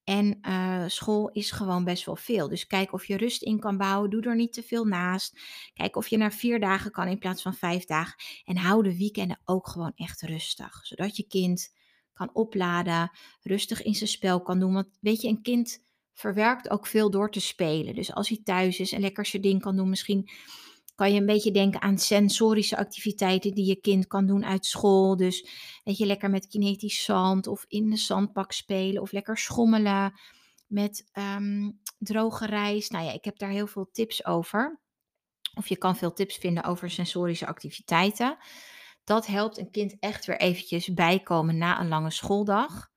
En 0.03 0.37
uh, 0.41 0.83
school 0.87 1.29
is 1.29 1.51
gewoon 1.51 1.83
best 1.83 2.05
wel 2.05 2.15
veel. 2.15 2.47
Dus 2.47 2.67
kijk 2.67 2.93
of 2.93 3.05
je 3.05 3.17
rust 3.17 3.41
in 3.41 3.59
kan 3.59 3.77
bouwen. 3.77 4.09
Doe 4.09 4.21
er 4.21 4.35
niet 4.35 4.53
te 4.53 4.63
veel 4.63 4.85
naast. 4.85 5.39
Kijk 5.73 5.95
of 5.95 6.07
je 6.07 6.17
naar 6.17 6.33
vier 6.33 6.59
dagen 6.59 6.91
kan 6.91 7.07
in 7.07 7.19
plaats 7.19 7.41
van 7.41 7.53
vijf 7.53 7.85
dagen. 7.85 8.15
En 8.45 8.57
hou 8.57 8.83
de 8.83 8.97
weekenden 8.97 9.41
ook 9.45 9.67
gewoon 9.67 9.91
echt 9.95 10.21
rustig. 10.21 10.79
Zodat 10.85 11.17
je 11.17 11.27
kind 11.27 11.73
kan 12.13 12.29
opladen, 12.33 13.11
rustig 13.41 13.81
in 13.81 13.95
zijn 13.95 14.09
spel 14.09 14.41
kan 14.41 14.59
doen. 14.59 14.73
Want 14.73 14.87
weet 14.99 15.21
je, 15.21 15.27
een 15.27 15.41
kind 15.41 15.83
verwerkt 16.13 16.69
ook 16.69 16.87
veel 16.87 17.09
door 17.09 17.31
te 17.31 17.41
spelen. 17.41 17.95
Dus 17.95 18.13
als 18.13 18.29
hij 18.29 18.41
thuis 18.43 18.79
is 18.79 18.91
en 18.91 19.01
lekker 19.01 19.25
zijn 19.25 19.41
ding 19.41 19.61
kan 19.61 19.75
doen, 19.75 19.89
misschien 19.89 20.29
kan 21.01 21.13
je 21.13 21.19
een 21.19 21.25
beetje 21.25 21.51
denken 21.51 21.81
aan 21.81 21.97
sensorische 21.97 22.77
activiteiten 22.77 23.53
die 23.53 23.65
je 23.65 23.75
kind 23.75 24.07
kan 24.07 24.25
doen 24.25 24.45
uit 24.45 24.65
school. 24.65 25.17
Dus 25.17 25.47
weet 25.83 25.97
je, 25.97 26.05
lekker 26.05 26.29
met 26.29 26.47
kinetisch 26.47 27.03
zand 27.03 27.47
of 27.47 27.65
in 27.67 27.89
de 27.89 27.97
zandbak 27.97 28.51
spelen 28.51 29.01
of 29.01 29.11
lekker 29.11 29.37
schommelen. 29.37 30.13
met 30.67 31.09
ehm, 31.11 31.71
droge 31.97 32.45
rijst. 32.45 32.91
Nou 32.91 33.05
ja, 33.05 33.11
ik 33.11 33.25
heb 33.25 33.37
daar 33.37 33.49
heel 33.49 33.67
veel 33.67 33.89
tips 33.91 34.25
over. 34.25 34.79
Of 35.53 35.67
je 35.67 35.77
kan 35.77 35.95
veel 35.95 36.13
tips 36.13 36.37
vinden 36.37 36.63
over 36.63 36.89
sensorische 36.89 37.47
activiteiten. 37.47 38.37
Dat 39.03 39.27
helpt 39.27 39.57
een 39.57 39.71
kind 39.71 39.95
echt 39.99 40.25
weer 40.25 40.39
eventjes 40.39 40.93
bijkomen 40.93 41.57
na 41.57 41.79
een 41.79 41.87
lange 41.87 42.11
schooldag. 42.11 42.89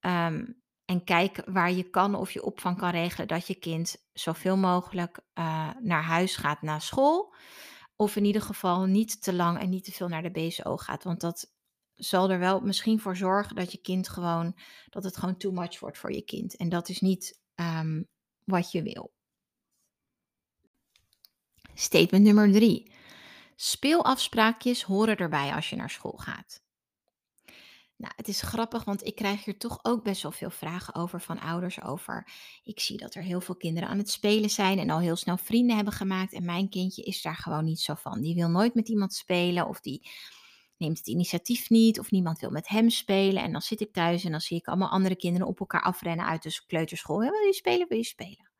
Ehm, 0.00 0.44
en 0.84 1.04
kijk 1.04 1.42
waar 1.46 1.72
je 1.72 1.90
kan 1.90 2.14
of 2.14 2.30
je 2.30 2.44
opvang 2.44 2.78
kan 2.78 2.90
regelen 2.90 3.28
dat 3.28 3.46
je 3.46 3.54
kind 3.54 3.96
zoveel 4.12 4.56
mogelijk 4.56 5.20
uh, 5.34 5.70
naar 5.80 6.02
huis 6.02 6.36
gaat 6.36 6.62
na 6.62 6.78
school. 6.78 7.34
Of 7.96 8.16
in 8.16 8.24
ieder 8.24 8.42
geval 8.42 8.84
niet 8.84 9.22
te 9.22 9.32
lang 9.32 9.58
en 9.58 9.68
niet 9.68 9.84
te 9.84 9.92
veel 9.92 10.08
naar 10.08 10.22
de 10.22 10.30
BSO 10.30 10.76
gaat. 10.76 11.04
Want 11.04 11.20
dat 11.20 11.52
zal 11.94 12.30
er 12.30 12.38
wel 12.38 12.60
misschien 12.60 13.00
voor 13.00 13.16
zorgen 13.16 13.56
dat 13.56 13.72
je 13.72 13.78
kind 13.78 14.08
gewoon, 14.08 14.56
dat 14.88 15.04
het 15.04 15.16
gewoon 15.16 15.36
too 15.36 15.52
much 15.52 15.80
wordt 15.80 15.98
voor 15.98 16.12
je 16.12 16.22
kind. 16.22 16.56
En 16.56 16.68
dat 16.68 16.88
is 16.88 17.00
niet 17.00 17.40
ehm, 17.54 18.02
wat 18.44 18.72
je 18.72 18.82
wil. 18.82 19.12
Statement 21.74 22.24
nummer 22.24 22.52
drie. 22.52 22.92
Speelafspraakjes 23.56 24.82
horen 24.82 25.16
erbij 25.16 25.54
als 25.54 25.70
je 25.70 25.76
naar 25.76 25.90
school 25.90 26.16
gaat. 26.16 26.63
Nou, 28.04 28.16
het 28.16 28.28
is 28.28 28.40
grappig, 28.42 28.84
want 28.84 29.06
ik 29.06 29.14
krijg 29.14 29.44
hier 29.44 29.58
toch 29.58 29.78
ook 29.82 30.02
best 30.02 30.22
wel 30.22 30.32
veel 30.32 30.50
vragen 30.50 30.94
over 30.94 31.20
van 31.20 31.40
ouders 31.40 31.82
over. 31.82 32.28
Ik 32.64 32.80
zie 32.80 32.96
dat 32.96 33.14
er 33.14 33.22
heel 33.22 33.40
veel 33.40 33.56
kinderen 33.56 33.88
aan 33.88 33.98
het 33.98 34.10
spelen 34.10 34.50
zijn 34.50 34.78
en 34.78 34.90
al 34.90 34.98
heel 34.98 35.16
snel 35.16 35.36
vrienden 35.36 35.76
hebben 35.76 35.94
gemaakt. 35.94 36.32
En 36.32 36.44
mijn 36.44 36.68
kindje 36.68 37.02
is 37.02 37.22
daar 37.22 37.36
gewoon 37.36 37.64
niet 37.64 37.80
zo 37.80 37.94
van. 37.94 38.20
Die 38.20 38.34
wil 38.34 38.48
nooit 38.48 38.74
met 38.74 38.88
iemand 38.88 39.14
spelen 39.14 39.68
of 39.68 39.80
die 39.80 40.08
neemt 40.76 40.98
het 40.98 41.06
initiatief 41.06 41.70
niet 41.70 41.98
of 41.98 42.10
niemand 42.10 42.40
wil 42.40 42.50
met 42.50 42.68
hem 42.68 42.90
spelen. 42.90 43.42
En 43.42 43.52
dan 43.52 43.62
zit 43.62 43.80
ik 43.80 43.92
thuis 43.92 44.24
en 44.24 44.30
dan 44.30 44.40
zie 44.40 44.56
ik 44.56 44.66
allemaal 44.66 44.90
andere 44.90 45.16
kinderen 45.16 45.46
op 45.46 45.60
elkaar 45.60 45.82
afrennen 45.82 46.26
uit 46.26 46.42
de 46.42 46.62
kleuterschool. 46.66 47.18
wil 47.18 47.32
je 47.32 47.54
spelen? 47.54 47.88
Wil 47.88 47.98
je 47.98 48.04
spelen? 48.04 48.50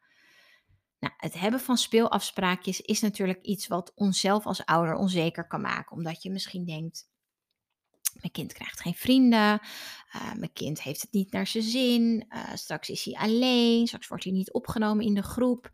Nou, 1.00 1.14
het 1.16 1.34
hebben 1.34 1.60
van 1.60 1.76
speelafspraakjes 1.76 2.80
is 2.80 3.00
natuurlijk 3.00 3.42
iets 3.42 3.66
wat 3.66 3.92
onszelf 3.94 4.46
als 4.46 4.64
ouder 4.64 4.94
onzeker 4.94 5.46
kan 5.46 5.60
maken. 5.60 5.96
Omdat 5.96 6.22
je 6.22 6.30
misschien 6.30 6.64
denkt, 6.64 7.12
mijn 8.14 8.32
kind 8.32 8.52
krijgt 8.52 8.80
geen 8.80 8.94
vrienden. 8.94 9.60
Uh, 10.14 10.34
mijn 10.34 10.52
kind 10.52 10.82
heeft 10.82 11.00
het 11.00 11.12
niet 11.12 11.32
naar 11.32 11.46
zijn 11.46 11.64
zin. 11.64 12.26
Uh, 12.28 12.54
straks 12.54 12.88
is 12.88 13.04
hij 13.04 13.14
alleen. 13.14 13.86
Straks 13.86 14.08
wordt 14.08 14.24
hij 14.24 14.32
niet 14.32 14.52
opgenomen 14.52 15.04
in 15.04 15.14
de 15.14 15.22
groep. 15.22 15.70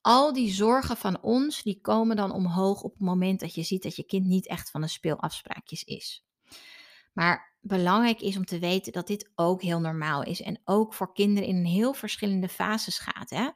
Al 0.00 0.32
die 0.32 0.52
zorgen 0.52 0.96
van 0.96 1.22
ons, 1.22 1.62
die 1.62 1.80
komen 1.80 2.16
dan 2.16 2.32
omhoog 2.32 2.82
op 2.82 2.92
het 2.92 3.00
moment 3.00 3.40
dat 3.40 3.54
je 3.54 3.62
ziet 3.62 3.82
dat 3.82 3.96
je 3.96 4.04
kind 4.04 4.26
niet 4.26 4.46
echt 4.46 4.70
van 4.70 4.80
de 4.80 4.88
speelafspraakjes 4.88 5.84
is. 5.84 6.24
Maar 7.12 7.56
belangrijk 7.60 8.20
is 8.20 8.36
om 8.36 8.44
te 8.44 8.58
weten 8.58 8.92
dat 8.92 9.06
dit 9.06 9.30
ook 9.34 9.62
heel 9.62 9.80
normaal 9.80 10.22
is 10.22 10.42
en 10.42 10.60
ook 10.64 10.94
voor 10.94 11.12
kinderen 11.12 11.48
in 11.48 11.64
heel 11.64 11.92
verschillende 11.92 12.48
fases 12.48 12.98
gaat. 12.98 13.30
Hè? 13.30 13.48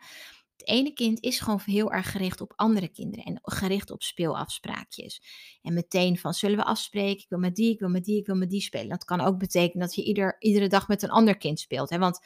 Het 0.63 0.71
ene 0.71 0.93
kind 0.93 1.21
is 1.21 1.41
gewoon 1.41 1.61
heel 1.65 1.93
erg 1.93 2.11
gericht 2.11 2.41
op 2.41 2.53
andere 2.57 2.89
kinderen 2.89 3.25
en 3.25 3.39
gericht 3.43 3.91
op 3.91 4.03
speelafspraakjes. 4.03 5.23
En 5.63 5.75
meteen 5.75 6.19
van 6.19 6.35
zullen 6.35 6.57
we 6.57 6.65
afspreken, 6.65 7.23
ik 7.23 7.29
wil 7.29 7.39
met 7.39 7.55
die, 7.55 7.73
ik 7.73 7.79
wil 7.79 7.89
met 7.89 8.05
die, 8.05 8.19
ik 8.19 8.27
wil 8.27 8.37
met 8.37 8.51
die 8.51 8.61
spelen. 8.61 8.89
Dat 8.89 9.05
kan 9.05 9.21
ook 9.21 9.39
betekenen 9.39 9.87
dat 9.87 9.95
je 9.95 10.05
ieder, 10.05 10.37
iedere 10.39 10.69
dag 10.69 10.89
met 10.89 11.03
een 11.03 11.11
ander 11.11 11.37
kind 11.37 11.61
speelt. 11.61 11.91
Hè? 11.91 11.99
Want 11.99 12.21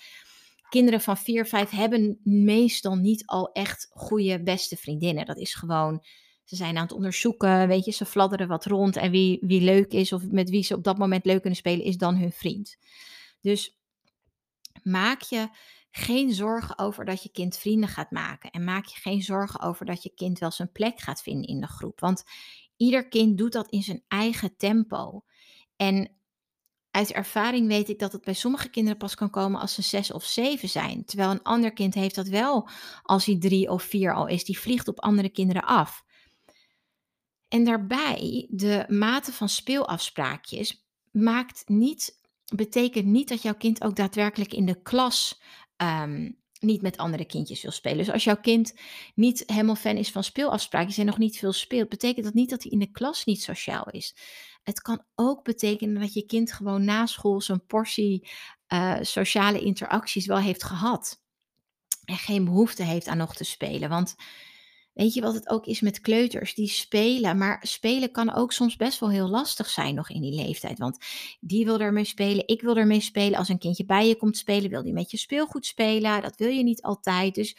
kinderen 0.68 1.00
van 1.00 1.16
4, 1.16 1.46
5 1.46 1.70
hebben 1.70 2.20
meestal 2.22 2.94
niet 2.94 3.26
al 3.26 3.52
echt 3.52 3.88
goede 3.90 4.42
beste 4.42 4.76
vriendinnen. 4.76 5.26
Dat 5.26 5.38
is 5.38 5.54
gewoon, 5.54 6.04
ze 6.44 6.56
zijn 6.56 6.76
aan 6.76 6.82
het 6.82 6.92
onderzoeken, 6.92 7.68
weet 7.68 7.84
je, 7.84 7.90
ze 7.90 8.04
fladderen 8.04 8.48
wat 8.48 8.66
rond. 8.66 8.96
En 8.96 9.10
wie, 9.10 9.38
wie 9.40 9.60
leuk 9.60 9.92
is 9.92 10.12
of 10.12 10.22
met 10.30 10.50
wie 10.50 10.62
ze 10.62 10.74
op 10.74 10.84
dat 10.84 10.98
moment 10.98 11.24
leuk 11.24 11.40
kunnen 11.40 11.58
spelen, 11.58 11.84
is 11.84 11.96
dan 11.96 12.16
hun 12.16 12.32
vriend. 12.32 12.76
Dus 13.40 13.78
maak 14.82 15.22
je 15.22 15.48
geen 15.96 16.32
zorgen 16.32 16.78
over 16.78 17.04
dat 17.04 17.22
je 17.22 17.28
kind 17.28 17.56
vrienden 17.56 17.88
gaat 17.88 18.10
maken. 18.10 18.50
En 18.50 18.64
maak 18.64 18.86
je 18.86 19.00
geen 19.00 19.22
zorgen 19.22 19.60
over 19.60 19.86
dat 19.86 20.02
je 20.02 20.12
kind 20.14 20.38
wel 20.38 20.50
zijn 20.50 20.72
plek 20.72 21.00
gaat 21.00 21.22
vinden 21.22 21.48
in 21.48 21.60
de 21.60 21.66
groep. 21.66 22.00
Want 22.00 22.24
ieder 22.76 23.08
kind 23.08 23.38
doet 23.38 23.52
dat 23.52 23.68
in 23.68 23.82
zijn 23.82 24.02
eigen 24.08 24.56
tempo. 24.56 25.24
En 25.76 26.10
uit 26.90 27.12
ervaring 27.12 27.68
weet 27.68 27.88
ik 27.88 27.98
dat 27.98 28.12
het 28.12 28.24
bij 28.24 28.34
sommige 28.34 28.68
kinderen 28.68 28.98
pas 28.98 29.14
kan 29.14 29.30
komen 29.30 29.60
als 29.60 29.74
ze 29.74 29.82
zes 29.82 30.12
of 30.12 30.24
zeven 30.24 30.68
zijn. 30.68 31.04
Terwijl 31.04 31.30
een 31.30 31.42
ander 31.42 31.72
kind 31.72 31.94
heeft 31.94 32.14
dat 32.14 32.28
wel 32.28 32.68
als 33.02 33.24
hij 33.24 33.38
drie 33.38 33.70
of 33.70 33.82
vier 33.82 34.14
al 34.14 34.26
is. 34.26 34.44
Die 34.44 34.58
vliegt 34.58 34.88
op 34.88 35.00
andere 35.00 35.28
kinderen 35.28 35.64
af. 35.64 36.04
En 37.48 37.64
daarbij, 37.64 38.46
de 38.50 38.84
mate 38.88 39.32
van 39.32 39.48
speelafspraakjes 39.48 40.86
maakt 41.10 41.62
niet, 41.66 42.20
betekent 42.54 43.06
niet 43.06 43.28
dat 43.28 43.42
jouw 43.42 43.54
kind 43.54 43.84
ook 43.84 43.96
daadwerkelijk 43.96 44.52
in 44.52 44.66
de 44.66 44.82
klas 44.82 45.40
Ehm, 45.76 46.30
niet 46.60 46.82
met 46.82 46.96
andere 46.96 47.24
kindjes 47.24 47.62
wil 47.62 47.70
spelen. 47.70 47.98
Dus 47.98 48.10
als 48.10 48.24
jouw 48.24 48.40
kind 48.40 48.74
niet 49.14 49.42
helemaal 49.46 49.74
fan 49.74 49.96
is 49.96 50.10
van 50.10 50.24
speelafspraakjes 50.24 50.98
en 50.98 51.06
nog 51.06 51.18
niet 51.18 51.38
veel 51.38 51.52
speelt, 51.52 51.88
betekent 51.88 52.24
dat 52.24 52.34
niet 52.34 52.50
dat 52.50 52.62
hij 52.62 52.72
in 52.72 52.78
de 52.78 52.90
klas 52.90 53.24
niet 53.24 53.42
sociaal 53.42 53.90
is. 53.90 54.16
Het 54.62 54.80
kan 54.80 55.04
ook 55.14 55.44
betekenen 55.44 56.00
dat 56.00 56.12
je 56.12 56.26
kind 56.26 56.52
gewoon 56.52 56.84
na 56.84 57.06
school 57.06 57.40
zijn 57.40 57.66
portie 57.66 58.28
uh, 58.68 58.96
sociale 59.00 59.60
interacties 59.60 60.26
wel 60.26 60.38
heeft 60.38 60.64
gehad. 60.64 61.20
En 62.04 62.16
geen 62.16 62.44
behoefte 62.44 62.82
heeft 62.82 63.06
aan 63.06 63.16
nog 63.16 63.34
te 63.34 63.44
spelen. 63.44 63.88
Want 63.88 64.14
Weet 64.96 65.14
je 65.14 65.20
wat 65.20 65.34
het 65.34 65.48
ook 65.48 65.66
is 65.66 65.80
met 65.80 66.00
kleuters? 66.00 66.54
Die 66.54 66.68
spelen, 66.68 67.38
maar 67.38 67.58
spelen 67.62 68.10
kan 68.10 68.34
ook 68.34 68.52
soms 68.52 68.76
best 68.76 69.00
wel 69.00 69.10
heel 69.10 69.28
lastig 69.28 69.68
zijn 69.68 69.94
nog 69.94 70.10
in 70.10 70.20
die 70.20 70.34
leeftijd. 70.34 70.78
Want 70.78 70.98
die 71.40 71.64
wil 71.64 71.80
ermee 71.80 72.04
spelen, 72.04 72.48
ik 72.48 72.62
wil 72.62 72.76
ermee 72.76 73.00
spelen. 73.00 73.38
Als 73.38 73.48
een 73.48 73.58
kindje 73.58 73.84
bij 73.84 74.08
je 74.08 74.16
komt 74.16 74.36
spelen, 74.36 74.70
wil 74.70 74.82
die 74.82 74.92
met 74.92 75.10
je 75.10 75.16
speelgoed 75.16 75.66
spelen. 75.66 76.22
Dat 76.22 76.36
wil 76.36 76.48
je 76.48 76.62
niet 76.62 76.82
altijd. 76.82 77.34
Dus 77.34 77.56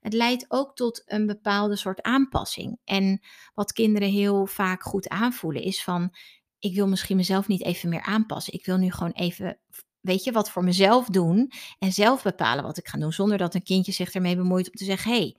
het 0.00 0.12
leidt 0.12 0.44
ook 0.48 0.76
tot 0.76 1.02
een 1.06 1.26
bepaalde 1.26 1.76
soort 1.76 2.02
aanpassing. 2.02 2.78
En 2.84 3.20
wat 3.54 3.72
kinderen 3.72 4.08
heel 4.08 4.46
vaak 4.46 4.82
goed 4.82 5.08
aanvoelen 5.08 5.62
is 5.62 5.82
van, 5.82 6.14
ik 6.58 6.74
wil 6.74 6.88
misschien 6.88 7.16
mezelf 7.16 7.48
niet 7.48 7.62
even 7.62 7.88
meer 7.88 8.02
aanpassen. 8.02 8.52
Ik 8.52 8.66
wil 8.66 8.76
nu 8.76 8.90
gewoon 8.90 9.12
even 9.12 9.58
weet 10.00 10.24
je, 10.24 10.32
wat 10.32 10.50
voor 10.50 10.64
mezelf 10.64 11.06
doen 11.06 11.52
en 11.78 11.92
zelf 11.92 12.22
bepalen 12.22 12.64
wat 12.64 12.78
ik 12.78 12.88
ga 12.88 12.98
doen, 12.98 13.12
zonder 13.12 13.38
dat 13.38 13.54
een 13.54 13.62
kindje 13.62 13.92
zich 13.92 14.12
ermee 14.12 14.36
bemoeit 14.36 14.66
om 14.66 14.74
te 14.74 14.84
zeggen, 14.84 15.10
hey, 15.12 15.36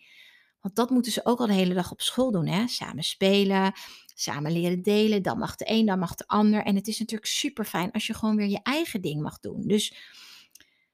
want 0.66 0.78
dat 0.78 0.90
moeten 0.90 1.12
ze 1.12 1.26
ook 1.26 1.40
al 1.40 1.48
de 1.48 1.54
hele 1.54 1.74
dag 1.74 1.92
op 1.92 2.02
school 2.02 2.32
doen. 2.32 2.48
Hè? 2.48 2.68
Samen 2.68 3.04
spelen, 3.04 3.74
samen 4.16 4.52
leren 4.52 4.82
delen. 4.82 5.22
Dan 5.22 5.38
mag 5.38 5.56
de 5.56 5.66
een, 5.68 5.86
dan 5.86 6.00
mag 6.00 6.16
de 6.16 6.28
ander. 6.28 6.64
En 6.64 6.76
het 6.76 6.88
is 6.88 7.00
natuurlijk 7.00 7.32
super 7.32 7.66
fijn 7.66 7.92
als 7.92 8.08
je 8.08 8.14
gewoon 8.14 8.36
weer 8.36 8.48
je 8.48 8.60
eigen 8.64 9.02
ding 9.02 9.22
mag 9.22 9.40
doen. 9.40 9.62
Dus 9.68 9.96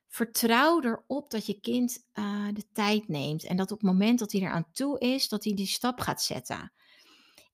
vertrouw 0.08 0.82
erop 0.82 1.32
dat 1.32 1.46
je 1.46 1.60
kind 1.60 2.08
uh, 2.14 2.48
de 2.54 2.64
tijd 2.74 3.08
neemt. 3.08 3.44
En 3.44 3.56
dat 3.56 3.72
op 3.72 3.80
het 3.82 3.90
moment 3.90 4.20
dat 4.20 4.32
hij 4.32 4.42
eraan 4.42 4.72
toe 4.74 5.00
is, 5.00 5.30
dat 5.30 5.44
hij 5.44 5.54
die 5.54 5.68
stap 5.68 6.00
gaat 6.00 6.22
zetten. 6.22 6.72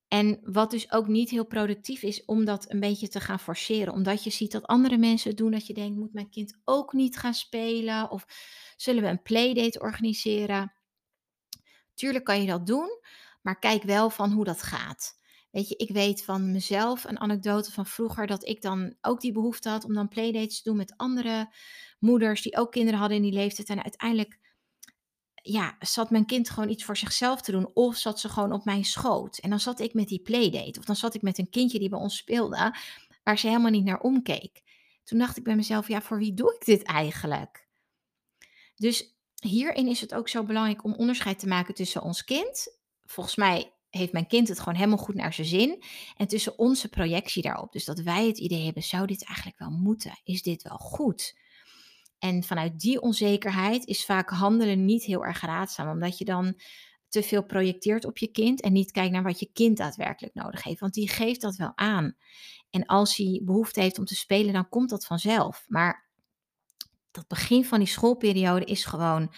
En 0.08 0.40
wat 0.44 0.72
dus 0.72 0.92
ook 0.92 1.08
niet 1.08 1.30
heel 1.30 1.46
productief 1.46 2.02
is 2.04 2.26
om 2.26 2.46
dat 2.46 2.72
een 2.72 2.80
beetje 2.80 3.08
te 3.08 3.20
gaan 3.20 3.40
forceren. 3.40 3.94
Omdat 3.94 4.24
je 4.24 4.30
ziet 4.30 4.52
dat 4.52 4.66
andere 4.66 4.98
mensen 4.98 5.30
het 5.30 5.38
doen. 5.38 5.52
Dat 5.52 5.68
je 5.68 5.74
denkt, 5.74 5.98
moet 5.98 6.14
mijn 6.14 6.30
kind 6.30 6.58
ook 6.64 6.94
niet 6.94 7.18
gaan 7.18 7.34
spelen? 7.34 8.12
Of 8.12 8.26
zullen 8.78 9.04
we 9.04 9.10
een 9.10 9.22
playdate 9.22 9.80
organiseren? 9.80 10.77
Tuurlijk 11.98 12.26
kan 12.26 12.42
je 12.42 12.48
dat 12.48 12.68
doen, 12.68 12.90
maar 13.42 13.60
kijk 13.60 13.84
wel 13.84 14.10
van 14.10 14.32
hoe 14.32 14.46
dat 14.46 14.62
gaat. 14.62 15.16
Weet 15.52 15.68
je, 15.68 15.76
ik 15.76 15.90
weet 15.90 16.24
van 16.24 16.52
mezelf 16.52 17.04
een 17.04 17.20
anekdote 17.20 17.72
van 17.72 17.86
vroeger 17.86 18.28
dat 18.28 18.48
ik 18.48 18.62
dan 18.62 18.96
ook 19.02 19.22
die 19.22 19.32
behoefte 19.32 19.70
had 19.70 19.84
om 19.84 19.94
dan 19.94 20.08
playdates 20.08 20.62
te 20.62 20.70
doen 20.70 20.78
met 20.78 20.94
andere 20.98 21.54
moeders 22.00 22.42
die 22.42 22.58
ook 22.58 22.72
kinderen 22.72 23.00
hadden 23.00 23.18
in 23.18 23.24
die 23.24 23.34
leeftijd. 23.34 23.70
En 23.70 23.84
uiteindelijk, 23.84 24.40
ja, 25.34 25.76
zat 25.80 26.10
mijn 26.10 26.26
kind 26.26 26.50
gewoon 26.50 26.70
iets 26.70 26.84
voor 26.84 26.98
zichzelf 26.98 27.42
te 27.42 27.52
doen 27.52 27.72
of 27.74 27.96
zat 27.96 28.20
ze 28.20 28.30
gewoon 28.30 28.52
op 28.52 28.66
mijn 28.66 28.86
schoot. 28.86 29.38
En 29.38 29.50
dan 29.50 29.60
zat 29.60 29.80
ik 29.80 29.94
met 29.94 30.08
die 30.08 30.22
playdate 30.22 30.80
of 30.80 30.86
dan 30.86 30.96
zat 30.96 31.14
ik 31.14 31.22
met 31.22 31.38
een 31.38 31.50
kindje 31.50 31.80
die 31.80 31.90
bij 31.90 32.00
ons 32.00 32.18
speelde, 32.18 32.76
waar 33.24 33.38
ze 33.38 33.48
helemaal 33.48 33.72
niet 33.72 33.86
naar 33.86 34.00
omkeek. 34.00 34.62
Toen 35.04 35.20
dacht 35.20 35.38
ik 35.38 35.44
bij 35.44 35.56
mezelf, 35.56 35.88
ja, 35.88 36.02
voor 36.02 36.18
wie 36.18 36.34
doe 36.34 36.56
ik 36.60 36.66
dit 36.66 36.84
eigenlijk? 36.84 37.68
Dus 38.76 39.17
hierin 39.42 39.88
is 39.88 40.02
het 40.02 40.14
ook 40.14 40.30
zo 40.30 40.44
belangrijk 40.44 40.84
om 40.84 40.94
onderscheid 40.94 41.40
te 41.40 41.48
maken 41.48 41.74
tussen 41.74 42.02
ons 42.02 42.24
kind. 42.24 42.78
Volgens 43.06 43.36
mij 43.36 43.72
heeft 43.90 44.12
mijn 44.12 44.28
kind 44.28 44.48
het 44.48 44.60
gewoon 44.60 44.76
helemaal 44.76 44.98
goed 44.98 45.16
naar 45.16 45.34
zijn 45.34 45.48
zin. 45.48 45.84
En 46.18 46.28
tussen 46.28 46.60
onze 46.60 46.90
projectie 46.90 47.42
daarop. 47.42 47.72
Dus 47.72 47.86
dat 47.86 48.00
wij 48.00 48.28
het 48.28 48.38
idee 48.38 48.66
hebben, 48.66 48.84
zou 48.84 49.08
dit 49.08 49.26
eigenlijk 49.26 49.60
wel 49.60 49.70
moeten? 49.70 50.20
Is 50.24 50.42
dit 50.42 50.64
wel 50.64 50.78
goed? 50.78 51.38
En 52.20 52.44
vanuit 52.44 52.80
die 52.80 53.02
onzekerheid 53.02 53.86
is 53.86 54.06
vaak 54.06 54.30
handelen 54.30 54.86
niet 54.86 55.04
heel 55.04 55.26
erg 55.26 55.42
raadzaam. 55.42 55.90
Omdat 55.90 56.18
je 56.18 56.26
dan 56.26 56.60
te 57.10 57.24
veel 57.24 57.44
projecteert 57.44 58.06
op 58.06 58.18
je 58.18 58.28
kind 58.28 58.62
en 58.62 58.74
niet 58.74 58.92
kijkt 58.92 59.12
naar 59.12 59.24
wat 59.24 59.40
je 59.40 59.50
kind 59.54 59.78
daadwerkelijk 59.78 60.34
nodig 60.34 60.64
heeft. 60.64 60.80
Want 60.80 60.94
die 60.94 61.10
geeft 61.10 61.42
dat 61.42 61.56
wel 61.56 61.72
aan. 61.76 62.16
En 62.70 62.86
als 62.86 63.18
hij 63.18 63.42
behoefte 63.44 63.82
heeft 63.82 64.00
om 64.00 64.06
te 64.06 64.16
spelen, 64.16 64.54
dan 64.54 64.70
komt 64.70 64.90
dat 64.90 65.06
vanzelf. 65.06 65.66
Maar 65.68 66.07
dat 67.18 67.28
begin 67.28 67.66
van 67.66 67.80
die 67.80 67.88
schoolperiode 67.88 68.66
is 68.66 68.86
gewoon 68.86 69.34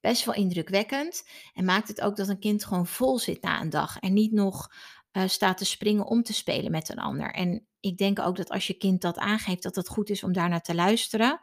best 0.00 0.24
wel 0.24 0.34
indrukwekkend. 0.34 1.28
En 1.54 1.64
maakt 1.64 1.88
het 1.88 2.00
ook 2.00 2.16
dat 2.16 2.28
een 2.28 2.38
kind 2.38 2.64
gewoon 2.64 2.86
vol 2.86 3.18
zit 3.18 3.42
na 3.42 3.60
een 3.60 3.70
dag. 3.70 3.98
En 3.98 4.12
niet 4.12 4.32
nog 4.32 4.72
uh, 5.12 5.22
staat 5.26 5.58
te 5.58 5.64
springen 5.64 6.06
om 6.06 6.22
te 6.22 6.32
spelen 6.32 6.70
met 6.70 6.88
een 6.88 6.98
ander. 6.98 7.30
En 7.32 7.66
ik 7.80 7.96
denk 7.96 8.18
ook 8.18 8.36
dat 8.36 8.50
als 8.50 8.66
je 8.66 8.74
kind 8.74 9.00
dat 9.00 9.18
aangeeft, 9.18 9.62
dat 9.62 9.76
het 9.76 9.88
goed 9.88 10.10
is 10.10 10.24
om 10.24 10.32
daarnaar 10.32 10.62
te 10.62 10.74
luisteren. 10.74 11.40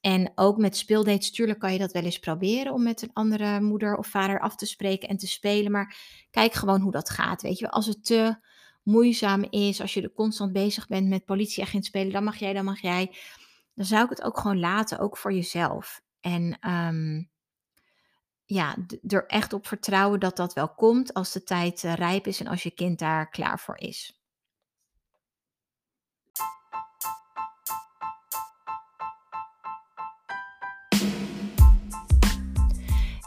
En 0.00 0.32
ook 0.34 0.56
met 0.56 0.76
speeldates, 0.76 1.30
tuurlijk 1.30 1.58
kan 1.58 1.72
je 1.72 1.78
dat 1.78 1.92
wel 1.92 2.02
eens 2.02 2.18
proberen 2.18 2.72
om 2.72 2.82
met 2.82 3.02
een 3.02 3.12
andere 3.12 3.60
moeder 3.60 3.96
of 3.96 4.06
vader 4.06 4.40
af 4.40 4.56
te 4.56 4.66
spreken 4.66 5.08
en 5.08 5.16
te 5.16 5.26
spelen. 5.26 5.72
Maar 5.72 5.96
kijk 6.30 6.52
gewoon 6.52 6.80
hoe 6.80 6.92
dat 6.92 7.10
gaat. 7.10 7.42
Weet 7.42 7.58
je, 7.58 7.70
als 7.70 7.86
het 7.86 8.04
te 8.04 8.36
moeizaam 8.82 9.46
is, 9.50 9.80
als 9.80 9.94
je 9.94 10.02
er 10.02 10.12
constant 10.12 10.52
bezig 10.52 10.86
bent 10.86 11.08
met 11.08 11.24
politieagent 11.24 11.84
spelen, 11.84 12.12
dan 12.12 12.24
mag 12.24 12.36
jij, 12.36 12.52
dan 12.52 12.64
mag 12.64 12.80
jij. 12.80 13.16
Dan 13.74 13.84
zou 13.84 14.04
ik 14.04 14.10
het 14.10 14.22
ook 14.22 14.38
gewoon 14.38 14.58
laten, 14.58 14.98
ook 14.98 15.16
voor 15.16 15.32
jezelf. 15.32 16.00
En 16.20 16.58
ehm, 16.60 17.22
ja, 18.44 18.76
er 19.06 19.26
echt 19.26 19.52
op 19.52 19.66
vertrouwen 19.66 20.20
dat 20.20 20.36
dat 20.36 20.52
wel 20.52 20.74
komt 20.74 21.14
als 21.14 21.32
de 21.32 21.42
tijd 21.42 21.82
uh, 21.82 21.94
rijp 21.94 22.26
is 22.26 22.40
en 22.40 22.46
als 22.46 22.62
je 22.62 22.70
kind 22.70 22.98
daar 22.98 23.28
klaar 23.28 23.58
voor 23.58 23.78
is. 23.78 24.18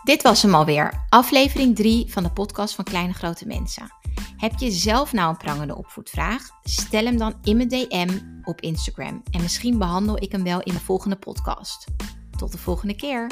Dit 0.03 0.21
was 0.21 0.41
hem 0.41 0.55
alweer, 0.55 1.05
aflevering 1.09 1.75
3 1.75 2.11
van 2.11 2.23
de 2.23 2.31
podcast 2.31 2.75
van 2.75 2.83
Kleine 2.83 3.13
Grote 3.13 3.47
Mensen. 3.47 3.96
Heb 4.37 4.59
je 4.59 4.71
zelf 4.71 5.13
nou 5.13 5.29
een 5.29 5.37
prangende 5.37 5.75
opvoedvraag? 5.75 6.41
Stel 6.63 7.05
hem 7.05 7.17
dan 7.17 7.33
in 7.43 7.57
mijn 7.57 7.69
DM 7.69 8.19
op 8.43 8.61
Instagram 8.61 9.23
en 9.31 9.41
misschien 9.41 9.77
behandel 9.77 10.23
ik 10.23 10.31
hem 10.31 10.43
wel 10.43 10.61
in 10.61 10.73
de 10.73 10.79
volgende 10.79 11.15
podcast. 11.15 11.85
Tot 12.37 12.51
de 12.51 12.57
volgende 12.57 12.95
keer. 12.95 13.27